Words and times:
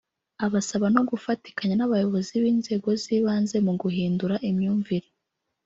abasaba 0.45 0.85
no 0.95 1.01
gufatikanya 1.09 1.75
n’abayobozi 1.77 2.33
b’inzego 2.41 2.89
z’ibanze 3.01 3.55
mu 3.65 3.73
guhindura 3.81 4.35
imyumvire 4.49 5.07